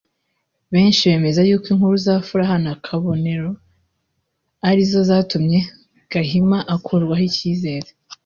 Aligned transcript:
Benshi 0.73 1.01
bemeza 1.11 1.41
yuko 1.49 1.67
inkuru 1.73 1.95
za 2.05 2.15
Furaha 2.27 2.55
na 2.65 2.73
Kabonero 2.85 3.49
arizo 4.69 4.99
zatumye 5.09 5.59
Gahima 6.11 6.59
akurwaho 6.75 7.23
icyizere 7.29 7.89